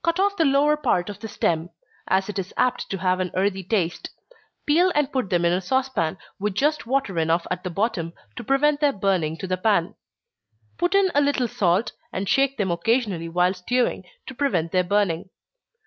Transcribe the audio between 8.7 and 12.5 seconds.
their burning to the pan. Put in a little salt, and